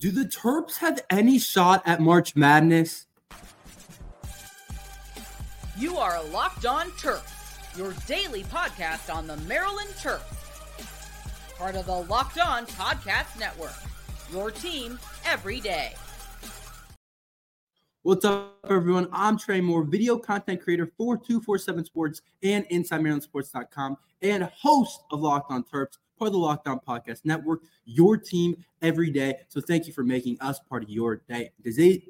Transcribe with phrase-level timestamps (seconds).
[0.00, 3.06] Do the Terps have any shot at March Madness?
[5.76, 10.22] You are Locked On Terps, your daily podcast on the Maryland Terps.
[11.58, 13.74] Part of the Locked On Podcast Network.
[14.32, 15.92] Your team every day.
[18.00, 19.06] What's up, everyone?
[19.12, 25.50] I'm Tre Moore, video content creator for 247 Sports and InsideMarylandSports.com, and host of Locked
[25.50, 29.36] On Terps part of the Locked On Podcast Network, your team every day.
[29.48, 31.50] So thank you for making us part of your day.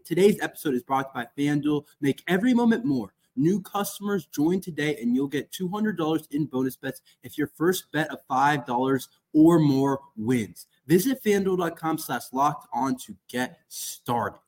[0.04, 1.84] Today's episode is brought by FanDuel.
[2.00, 3.14] Make every moment more.
[3.36, 8.10] New customers join today and you'll get $200 in bonus bets if your first bet
[8.10, 10.66] of $5 or more wins.
[10.88, 14.40] Visit fanduel.com slash locked on to get started.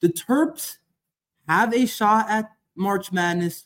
[0.00, 0.76] The Terps
[1.48, 3.64] have a shot at March Madness,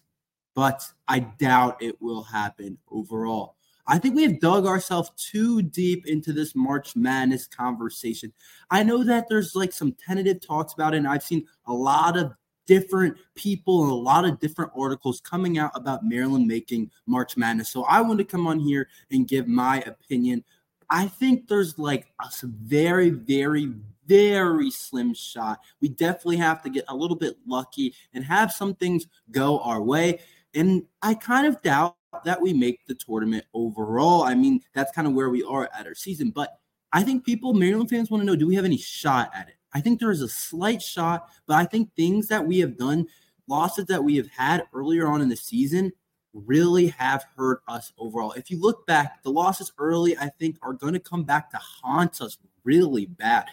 [0.55, 3.57] but I doubt it will happen overall.
[3.87, 8.33] I think we have dug ourselves too deep into this March Madness conversation.
[8.71, 12.17] I know that there's like some tentative talks about it, and I've seen a lot
[12.17, 12.33] of
[12.67, 17.69] different people and a lot of different articles coming out about Maryland making March Madness.
[17.69, 20.45] So I want to come on here and give my opinion.
[20.91, 23.73] I think there's like a very, very,
[24.07, 25.61] very slim shot.
[25.81, 29.83] We definitely have to get a little bit lucky and have some things go our
[29.83, 30.21] way.
[30.55, 34.23] And I kind of doubt that we make the tournament overall.
[34.23, 36.31] I mean, that's kind of where we are at our season.
[36.31, 36.59] But
[36.93, 39.55] I think people, Maryland fans, want to know do we have any shot at it?
[39.73, 43.07] I think there is a slight shot, but I think things that we have done,
[43.49, 45.93] losses that we have had earlier on in the season,
[46.33, 48.33] really have hurt us overall.
[48.33, 51.59] If you look back, the losses early, I think, are going to come back to
[51.59, 53.47] haunt us really bad.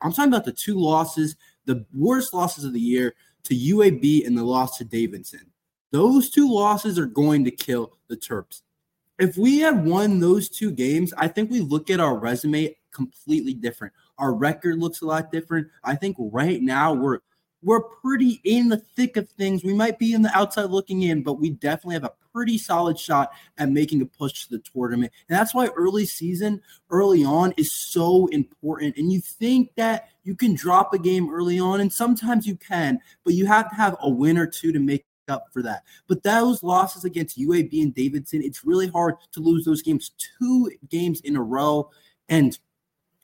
[0.00, 3.14] I'm talking about the two losses, the worst losses of the year
[3.44, 5.50] to UAB and the loss to Davidson.
[5.90, 8.62] Those two losses are going to kill the Terps.
[9.18, 13.54] If we had won those two games, I think we look at our resume completely
[13.54, 13.92] different.
[14.18, 15.68] Our record looks a lot different.
[15.82, 17.20] I think right now we're
[17.62, 19.64] we're pretty in the thick of things.
[19.64, 22.96] We might be in the outside looking in, but we definitely have a pretty solid
[22.96, 25.12] shot at making a push to the tournament.
[25.28, 28.96] And that's why early season, early on, is so important.
[28.96, 33.00] And you think that you can drop a game early on, and sometimes you can,
[33.24, 35.84] but you have to have a win or two to make up for that.
[36.06, 40.70] But those losses against UAB and Davidson, it's really hard to lose those games two
[40.88, 41.90] games in a row
[42.28, 42.58] and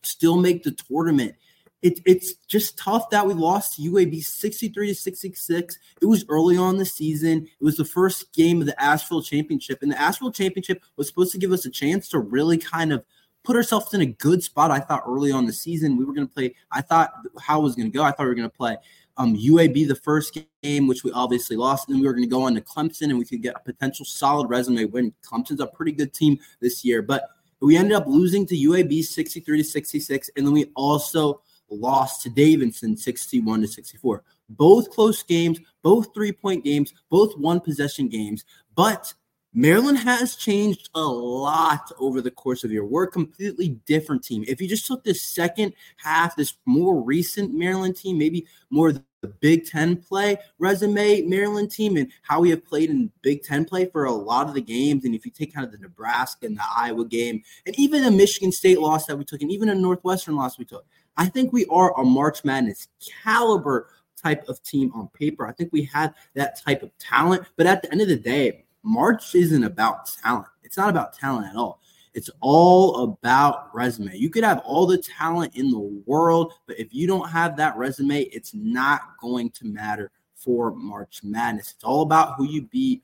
[0.03, 1.35] still make the tournament.
[1.83, 5.79] It, it's just tough that we lost to UAB 63 to 66.
[6.01, 7.47] It was early on the season.
[7.47, 11.33] It was the first game of the Asheville Championship, and the Asheville Championship was supposed
[11.33, 13.05] to give us a chance to really kind of
[13.45, 14.71] put ourselves in a good spot.
[14.71, 16.55] I thought early on the season we were going to play.
[16.73, 18.03] I thought how it was going to go.
[18.03, 18.79] I thought we were going to play
[19.17, 21.89] um, UAB the first game, which we obviously lost.
[21.89, 23.61] And then we were going to go on to Clemson and we could get a
[23.61, 25.15] potential solid resume win.
[25.25, 27.31] Clemson's a pretty good team this year, but
[27.61, 30.31] we ended up losing to UAB 63 to 66.
[30.37, 34.23] And then we also lost to Davidson 61 to 64.
[34.51, 38.45] Both close games, both three point games, both one possession games.
[38.75, 39.15] But
[39.57, 42.85] Maryland has changed a lot over the course of the year.
[42.85, 44.45] We're a completely different team.
[44.49, 49.05] If you just took this second half, this more recent Maryland team, maybe more the
[49.41, 53.87] Big Ten play resume Maryland team and how we have played in Big Ten play
[53.87, 55.05] for a lot of the games.
[55.05, 58.11] And if you take kind of the Nebraska and the Iowa game, and even the
[58.11, 60.85] Michigan State loss that we took, and even a Northwestern loss we took,
[61.17, 62.89] I think we are a March Madness
[63.23, 63.89] caliber
[64.21, 65.47] type of team on paper.
[65.47, 67.47] I think we have that type of talent.
[67.57, 70.47] But at the end of the day, March isn't about talent.
[70.63, 71.81] It's not about talent at all.
[72.15, 74.17] It's all about resume.
[74.17, 77.77] You could have all the talent in the world, but if you don't have that
[77.77, 81.73] resume, it's not going to matter for March Madness.
[81.73, 83.03] It's all about who you beat,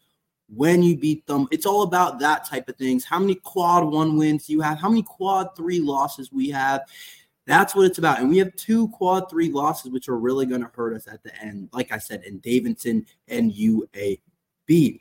[0.54, 1.48] when you beat them.
[1.50, 3.04] It's all about that type of things.
[3.04, 4.78] How many quad one wins you have?
[4.78, 6.82] How many quad three losses we have?
[7.46, 8.20] That's what it's about.
[8.20, 11.22] And we have two quad three losses, which are really going to hurt us at
[11.22, 11.68] the end.
[11.72, 15.00] Like I said, in Davidson and UAB.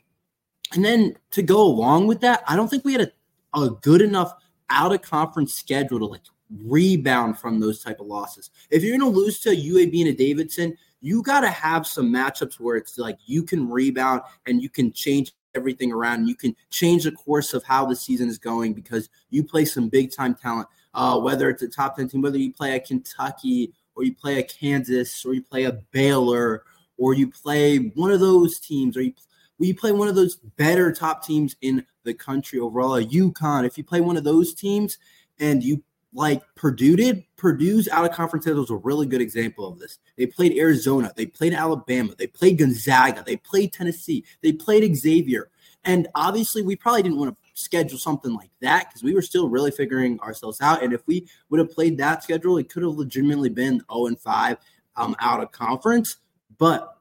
[0.72, 3.12] And then to go along with that, I don't think we had
[3.54, 4.32] a, a good enough
[4.68, 6.22] out of conference schedule to like
[6.64, 8.50] rebound from those type of losses.
[8.70, 12.12] If you're going to lose to UAB and a Davidson, you got to have some
[12.12, 16.26] matchups where it's like you can rebound and you can change everything around.
[16.26, 19.88] You can change the course of how the season is going because you play some
[19.88, 20.68] big time talent.
[20.92, 24.38] Uh, whether it's a top 10 team, whether you play a Kentucky or you play
[24.38, 26.64] a Kansas or you play a Baylor
[26.98, 29.12] or you play one of those teams or you
[29.60, 32.96] Will you play one of those better top teams in the country overall?
[32.96, 34.96] A UConn, if you play one of those teams
[35.38, 35.82] and you
[36.14, 39.98] like Purdue did, Purdue's out of conference schedule is a really good example of this.
[40.16, 45.50] They played Arizona, they played Alabama, they played Gonzaga, they played Tennessee, they played Xavier.
[45.84, 49.50] And obviously, we probably didn't want to schedule something like that because we were still
[49.50, 50.82] really figuring ourselves out.
[50.82, 54.18] And if we would have played that schedule, it could have legitimately been 0 and
[54.18, 54.56] 5
[54.96, 56.16] um, out of conference.
[56.56, 56.96] But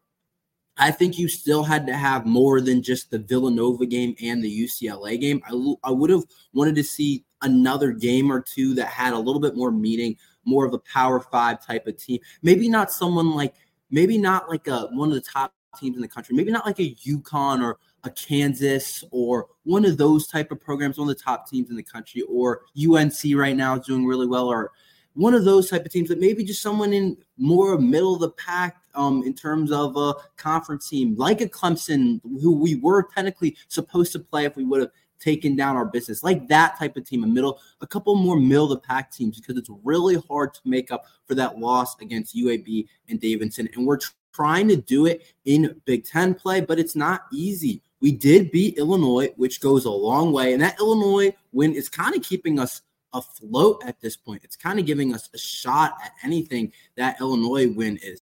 [0.79, 4.63] I think you still had to have more than just the Villanova game and the
[4.63, 5.41] UCLA game.
[5.45, 6.23] I, I would have
[6.53, 10.15] wanted to see another game or two that had a little bit more meaning,
[10.45, 12.19] more of a power five type of team.
[12.41, 13.55] Maybe not someone like,
[13.91, 16.79] maybe not like a one of the top teams in the country, maybe not like
[16.79, 21.23] a UConn or a Kansas or one of those type of programs, one of the
[21.23, 24.71] top teams in the country, or UNC right now is doing really well, or
[25.19, 28.31] one of those type of teams that maybe just someone in more middle of the
[28.31, 33.57] pack um, in terms of a conference team, like a Clemson, who we were technically
[33.67, 37.03] supposed to play if we would have taken down our business, like that type of
[37.03, 40.53] team, a middle, a couple more middle of the pack teams, because it's really hard
[40.53, 43.67] to make up for that loss against UAB and Davidson.
[43.75, 43.99] And we're
[44.31, 47.81] trying to do it in Big Ten play, but it's not easy.
[47.99, 50.53] We did beat Illinois, which goes a long way.
[50.53, 52.83] And that Illinois win is kind of keeping us
[53.13, 54.43] afloat at this point.
[54.43, 58.21] It's kind of giving us a shot at anything that Illinois win is.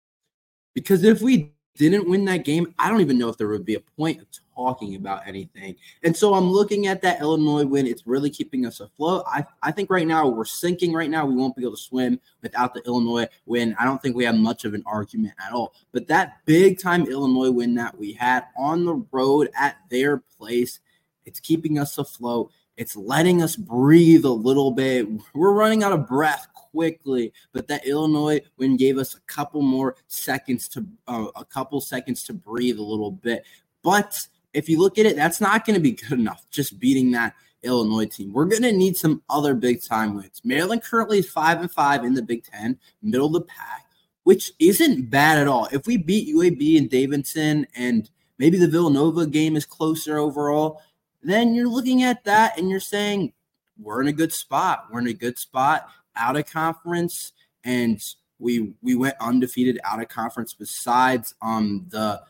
[0.74, 3.76] Because if we didn't win that game, I don't even know if there would be
[3.76, 5.76] a point of talking about anything.
[6.02, 7.86] And so I'm looking at that Illinois win.
[7.86, 9.24] It's really keeping us afloat.
[9.26, 11.24] I, I think right now we're sinking right now.
[11.24, 13.74] We won't be able to swim without the Illinois win.
[13.78, 15.74] I don't think we have much of an argument at all.
[15.92, 20.80] But that big time Illinois win that we had on the road at their place,
[21.24, 22.50] it's keeping us afloat.
[22.80, 25.06] It's letting us breathe a little bit.
[25.34, 29.96] We're running out of breath quickly, but that Illinois win gave us a couple more
[30.08, 33.44] seconds to uh, a couple seconds to breathe a little bit.
[33.82, 34.16] But
[34.54, 36.46] if you look at it, that's not going to be good enough.
[36.50, 40.40] Just beating that Illinois team, we're going to need some other big time wins.
[40.42, 43.84] Maryland currently is five and five in the Big Ten, middle of the pack,
[44.24, 45.68] which isn't bad at all.
[45.70, 50.80] If we beat UAB and Davidson, and maybe the Villanova game is closer overall
[51.22, 53.32] then you're looking at that and you're saying,
[53.78, 54.87] we're in a good spot.
[54.90, 57.32] We're in a good spot out of conference.
[57.64, 58.02] And
[58.38, 62.22] we we went undefeated out of conference besides um the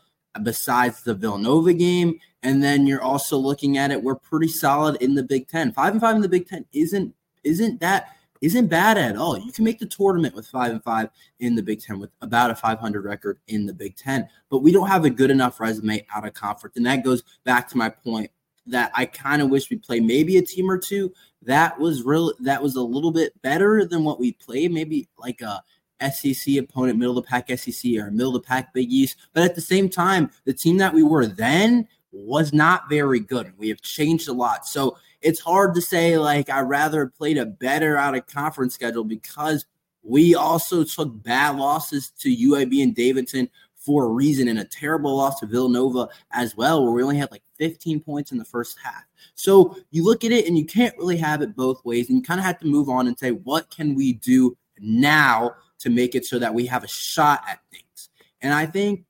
[0.43, 2.19] besides the Villanova game.
[2.43, 5.71] And then you're also looking at it, we're pretty solid in the Big Ten.
[5.71, 7.13] Five and five in the Big Ten isn't
[7.43, 9.37] isn't that isn't bad at all.
[9.37, 11.09] You can make the tournament with five and five
[11.39, 14.71] in the Big Ten with about a 500 record in the Big Ten, but we
[14.71, 16.75] don't have a good enough resume out of conference.
[16.75, 18.31] And that goes back to my point
[18.67, 21.13] that I kind of wish we play maybe a team or two
[21.43, 25.41] that was real that was a little bit better than what we played maybe like
[25.41, 25.63] a
[26.11, 29.17] SEC opponent middle of the pack SEC or middle of the pack Big East.
[29.33, 33.53] But at the same time the team that we were then was not very good.
[33.57, 34.67] We have changed a lot.
[34.67, 39.03] So it's hard to say like I rather played a better out of conference schedule
[39.03, 39.65] because
[40.03, 45.17] we also took bad losses to UAB and Davidson for a reason and a terrible
[45.17, 48.75] loss to Villanova as well, where we only had like 15 points in the first
[48.83, 49.03] half.
[49.35, 52.09] So you look at it and you can't really have it both ways.
[52.09, 55.51] And you kind of have to move on and say, what can we do now
[55.77, 58.09] to make it so that we have a shot at things?
[58.41, 59.05] And I think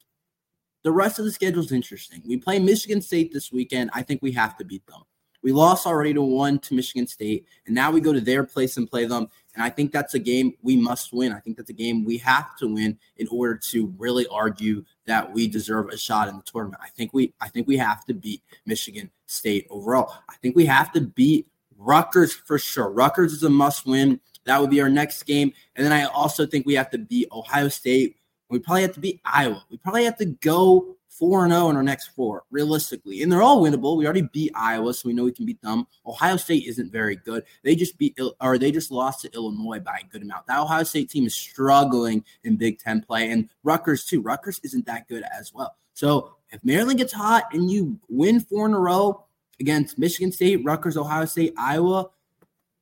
[0.84, 2.22] the rest of the schedule is interesting.
[2.26, 3.90] We play Michigan State this weekend.
[3.94, 5.04] I think we have to beat them.
[5.44, 8.78] We lost already to one to Michigan State, and now we go to their place
[8.78, 9.28] and play them.
[9.54, 11.34] And I think that's a game we must win.
[11.34, 15.32] I think that's a game we have to win in order to really argue that
[15.32, 16.82] we deserve a shot in the tournament.
[16.84, 20.14] I think we I think we have to beat Michigan State overall.
[20.30, 21.48] I think we have to beat
[21.78, 22.90] Rutgers for sure.
[22.90, 24.20] Rutgers is a must win.
[24.46, 25.54] That would be our next game.
[25.76, 28.18] And then I also think we have to beat Ohio State.
[28.50, 29.64] We probably have to beat Iowa.
[29.70, 33.22] We probably have to go 4 0 in our next four, realistically.
[33.22, 33.98] And they're all winnable.
[33.98, 35.86] We already beat Iowa, so we know we can beat them.
[36.06, 37.44] Ohio State isn't very good.
[37.64, 40.48] They just beat, or they just lost to Illinois by a good amount.
[40.48, 44.22] That Ohio State team is struggling in Big Ten play, and Rutgers, too.
[44.22, 45.76] Rutgers isn't that good as well.
[45.94, 49.26] So if Maryland gets hot and you win four in a row
[49.60, 52.10] against Michigan State, Rutgers, Ohio State, Iowa,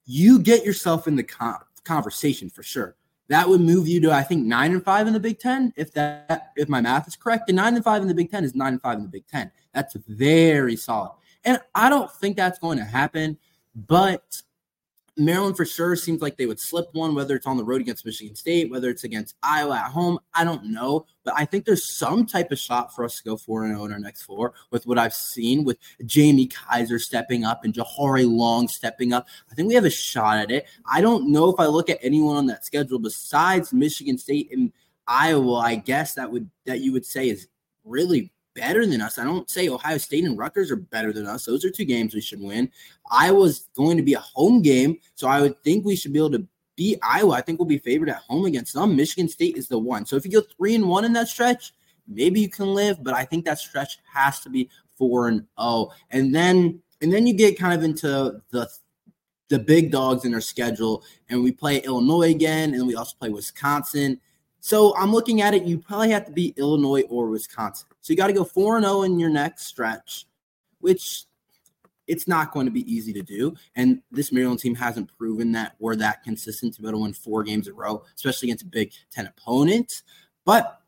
[0.06, 1.28] you get yourself in the
[1.84, 2.96] conversation for sure
[3.30, 5.72] that would move you to I think nine and five in the Big Ten.
[5.78, 8.44] If that if my math is correct, and nine and five in the Big Ten
[8.44, 9.52] is nine and five in the Big Ten.
[9.74, 11.12] That's very solid.
[11.46, 13.38] And I don't think that's going to happen,
[13.76, 14.42] but
[15.20, 18.06] Maryland for sure seems like they would slip one, whether it's on the road against
[18.06, 20.18] Michigan State, whether it's against Iowa at home.
[20.34, 23.38] I don't know, but I think there's some type of shot for us to go
[23.38, 27.66] 4 0 in our next four with what I've seen with Jamie Kaiser stepping up
[27.66, 29.28] and Jahari Long stepping up.
[29.52, 30.66] I think we have a shot at it.
[30.90, 34.72] I don't know if I look at anyone on that schedule besides Michigan State and
[35.08, 37.48] Iowa, I guess that would that you would say is
[37.84, 39.18] really better than us.
[39.18, 41.46] I don't say Ohio State and Rutgers are better than us.
[41.46, 42.72] Those are two games we should win.
[43.12, 46.32] Iowa's going to be a home game, so I would think we should be able
[46.32, 47.34] to beat Iowa.
[47.34, 48.96] I think we'll be favored at home against them.
[48.96, 50.06] Michigan State is the one.
[50.06, 51.74] So if you go three and one in that stretch,
[52.08, 55.92] maybe you can live, but I think that stretch has to be four and oh.
[56.10, 58.70] And then And then you get kind of into the
[59.50, 63.30] the big dogs in our schedule, and we play Illinois again, and we also play
[63.30, 64.20] Wisconsin.
[64.60, 65.64] So I'm looking at it.
[65.64, 67.88] You probably have to beat Illinois or Wisconsin.
[68.02, 70.26] So you got to go four and zero in your next stretch,
[70.80, 71.24] which
[72.08, 73.54] it's not going to be easy to do.
[73.76, 77.14] And this Maryland team hasn't proven that we're that consistent to be able to win
[77.14, 80.02] four games in a row, especially against a Big Ten opponent.
[80.44, 80.82] But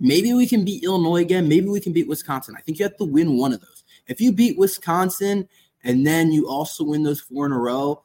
[0.00, 1.48] maybe we can beat Illinois again.
[1.48, 2.54] Maybe we can beat Wisconsin.
[2.56, 3.84] I think you have to win one of those.
[4.06, 5.48] If you beat Wisconsin
[5.84, 8.02] and then you also win those four in a row,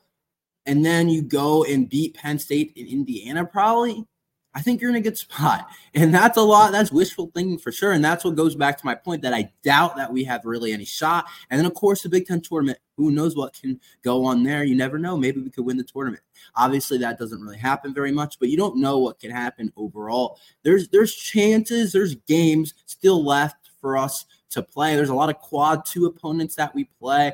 [0.65, 4.05] and then you go and beat Penn State in Indiana, probably
[4.53, 5.67] I think you're in a good spot.
[5.93, 6.72] And that's a lot.
[6.72, 7.91] That's wishful thinking for sure.
[7.91, 10.72] And that's what goes back to my point that I doubt that we have really
[10.72, 11.25] any shot.
[11.50, 12.79] And then, of course, the Big Ten tournament.
[12.96, 14.63] Who knows what can go on there?
[14.63, 15.17] You never know.
[15.17, 16.24] Maybe we could win the tournament.
[16.55, 20.39] Obviously, that doesn't really happen very much, but you don't know what can happen overall.
[20.63, 24.96] There's there's chances, there's games still left for us to play.
[24.96, 27.34] There's a lot of quad two opponents that we play.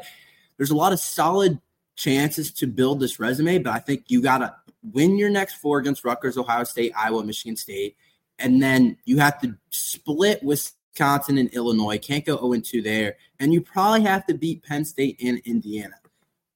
[0.57, 1.59] There's a lot of solid
[1.95, 6.03] chances to build this resume, but I think you gotta win your next four against
[6.03, 7.95] Rutgers, Ohio State, Iowa, Michigan State,
[8.39, 11.97] and then you have to split Wisconsin and Illinois.
[11.97, 13.17] Can't go 0 2 there.
[13.39, 15.95] And you probably have to beat Penn State and Indiana.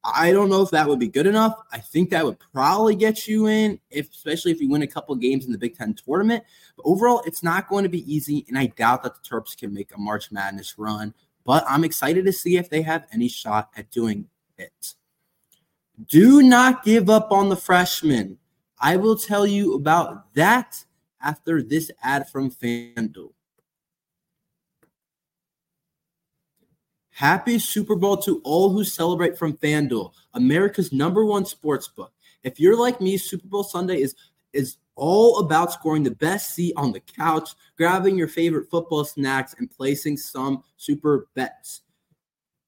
[0.04, 1.54] I don't know if that would be good enough.
[1.72, 5.14] I think that would probably get you in, if, especially if you win a couple
[5.16, 6.44] games in the Big Ten tournament.
[6.76, 9.74] But overall, it's not going to be easy, and I doubt that the Terps can
[9.74, 11.14] make a March Madness run.
[11.44, 14.96] But I'm excited to see if they have any shot at doing it.
[16.08, 18.38] Do not give up on the freshmen.
[18.80, 20.84] I will tell you about that
[21.22, 23.34] after this ad from FanDuel.
[27.12, 32.14] Happy Super Bowl to all who celebrate from FanDuel, America's number one sports book.
[32.44, 34.16] If you're like me, Super Bowl Sunday is
[34.54, 39.56] is all about scoring the best seat on the couch, grabbing your favorite football snacks,
[39.58, 41.82] and placing some super bets.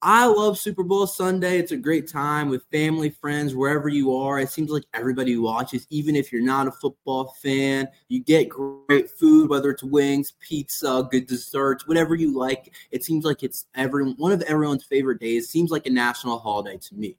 [0.06, 1.60] I love Super Bowl Sunday.
[1.60, 4.38] It's a great time with family, friends, wherever you are.
[4.38, 7.88] It seems like everybody watches, even if you're not a football fan.
[8.10, 12.76] You get great food, whether it's wings, pizza, good desserts, whatever you like.
[12.92, 15.46] It seems like it's every one of everyone's favorite days.
[15.46, 17.16] It seems like a national holiday to me.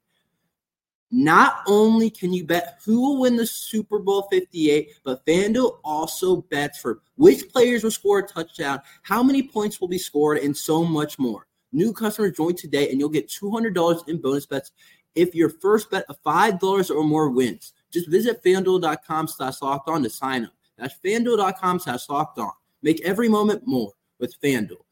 [1.09, 6.43] Not only can you bet who will win the Super Bowl 58, but FanDuel also
[6.51, 10.55] bets for which players will score a touchdown, how many points will be scored, and
[10.55, 11.47] so much more.
[11.75, 14.71] New customers join today and you'll get $200 in bonus bets
[15.13, 17.73] if your first bet of $5 or more wins.
[17.91, 20.53] Just visit fanduel.com slash locked on to sign up.
[20.77, 22.51] That's fanduel.com slash locked on.
[22.81, 24.83] Make every moment more with FanDuel,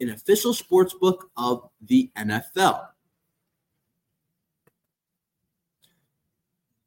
[0.00, 2.88] an official sports book of the NFL.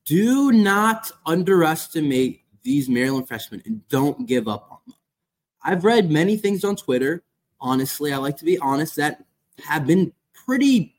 [0.03, 4.95] Do not underestimate these Maryland freshmen and don't give up on them.
[5.63, 7.24] I've read many things on Twitter.
[7.59, 9.24] Honestly, I like to be honest that
[9.63, 10.12] have been
[10.45, 10.95] pretty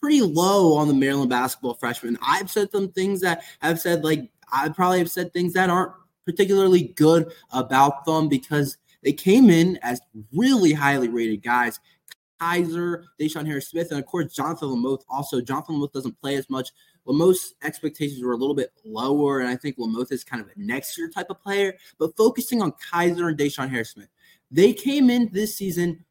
[0.00, 2.16] pretty low on the Maryland basketball freshmen.
[2.22, 5.92] I've said some things that I've said like I probably have said things that aren't
[6.24, 10.00] particularly good about them because they came in as
[10.32, 11.80] really highly rated guys.
[12.40, 15.02] Kaiser, DeShawn Harris Smith, and of course Jahnathan Lamothe.
[15.08, 16.70] Also, Jahnathan Lamothe doesn't play as much.
[17.06, 20.52] Lamothe's expectations were a little bit lower, and I think Lamothe is kind of a
[20.56, 21.74] next year type of player.
[21.98, 24.08] But focusing on Kaiser and DeShawn Harris Smith,
[24.50, 26.04] they came in this season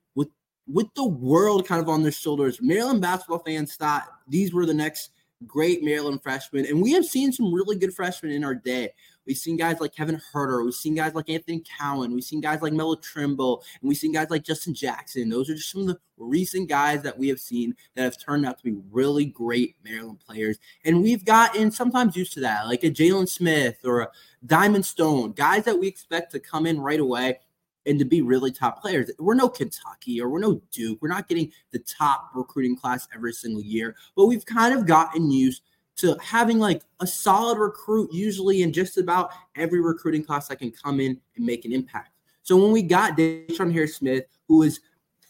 [0.68, 4.74] with the world kind of on their shoulders, Maryland basketball fans thought these were the
[4.74, 5.12] next
[5.46, 6.66] great Maryland freshmen.
[6.66, 8.90] And we have seen some really good freshmen in our day.
[9.28, 10.64] We've seen guys like Kevin Huerter.
[10.64, 12.14] We've seen guys like Anthony Cowan.
[12.14, 13.62] We've seen guys like Melo Trimble.
[13.80, 15.30] And we've seen guys like Justin Jackson.
[15.30, 18.46] Those are just some of the recent guys that we have seen that have turned
[18.46, 20.58] out to be really great Maryland players.
[20.86, 24.10] And we've gotten sometimes used to that, like a Jalen Smith or a
[24.46, 27.40] Diamond Stone, guys that we expect to come in right away
[27.88, 29.10] and to be really top players.
[29.17, 31.00] We're no Kentucky or we're no Duke.
[31.01, 35.32] We're not getting the top recruiting class every single year, but we've kind of gotten
[35.32, 35.63] used
[35.98, 40.72] to having like a solid recruit usually in just about every recruiting class that can
[40.72, 42.12] come in and make an impact.
[42.44, 44.79] So when we got DeShawn Harris Smith, who is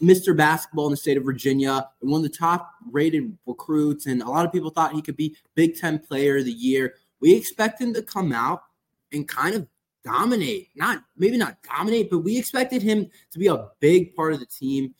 [0.02, 0.36] Mr.
[0.36, 4.30] Basketball in the state of Virginia and one of the top rated recruits, and a
[4.30, 6.96] lot of people thought he could be Big Ten Player of the Year.
[7.20, 8.64] We expect him to come out
[9.12, 9.68] and kind of
[10.04, 10.70] dominate.
[10.76, 14.46] Not maybe not dominate, but we expected him to be a big part of the
[14.46, 14.94] team.